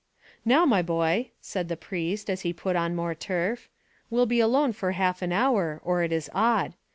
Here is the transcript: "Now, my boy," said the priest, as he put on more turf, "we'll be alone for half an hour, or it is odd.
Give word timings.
"Now, 0.43 0.65
my 0.65 0.81
boy," 0.81 1.29
said 1.41 1.69
the 1.69 1.77
priest, 1.77 2.27
as 2.27 2.41
he 2.41 2.53
put 2.53 2.75
on 2.75 2.95
more 2.95 3.13
turf, 3.13 3.69
"we'll 4.09 4.25
be 4.25 4.39
alone 4.39 4.73
for 4.73 4.93
half 4.93 5.21
an 5.21 5.31
hour, 5.31 5.79
or 5.83 6.01
it 6.01 6.11
is 6.11 6.27
odd. 6.33 6.73